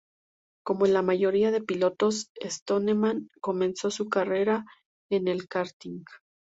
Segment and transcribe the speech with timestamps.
[0.65, 4.65] Como la mayoría de pilotos, Stoneman comenzó su carrera
[5.11, 6.05] en el karting.